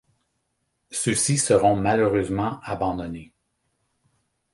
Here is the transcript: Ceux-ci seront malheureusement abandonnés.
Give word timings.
Ceux-ci 0.89 1.37
seront 1.37 1.75
malheureusement 1.75 2.59
abandonnés. 2.63 3.35